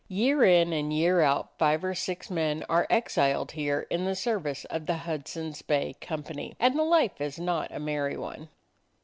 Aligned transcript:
Year 0.07 0.43
in 0.43 0.73
and 0.73 0.91
year 0.91 1.21
out, 1.21 1.51
five 1.59 1.83
or 1.83 1.93
six 1.93 2.31
men 2.31 2.65
are 2.67 2.87
exiled 2.89 3.51
here 3.51 3.85
in 3.91 4.03
the 4.05 4.15
service 4.15 4.65
of 4.65 4.87
the 4.87 4.95
Hudson's 4.97 5.61
Bay 5.61 5.93
Company, 6.01 6.55
and 6.59 6.75
the 6.75 6.81
life 6.83 7.21
is 7.21 7.37
not 7.37 7.71
a 7.71 7.79
merry 7.79 8.17
one. 8.17 8.49